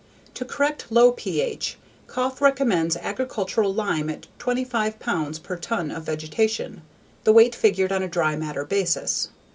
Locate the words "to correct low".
0.33-1.11